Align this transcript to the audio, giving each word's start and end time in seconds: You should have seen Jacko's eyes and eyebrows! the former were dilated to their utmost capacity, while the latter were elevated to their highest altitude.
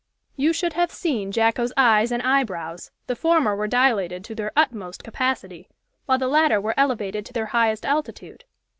You 0.35 0.51
should 0.51 0.73
have 0.73 0.89
seen 0.89 1.31
Jacko's 1.31 1.71
eyes 1.77 2.11
and 2.11 2.23
eyebrows! 2.23 2.89
the 3.05 3.15
former 3.15 3.55
were 3.55 3.67
dilated 3.67 4.23
to 4.23 4.33
their 4.33 4.51
utmost 4.55 5.03
capacity, 5.03 5.69
while 6.07 6.17
the 6.17 6.27
latter 6.27 6.59
were 6.59 6.73
elevated 6.75 7.23
to 7.27 7.33
their 7.33 7.45
highest 7.53 7.85
altitude. 7.85 8.43